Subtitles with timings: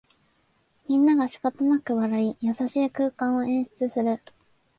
[0.89, 4.19] みんながしかたなく笑い、優しい空間を演出する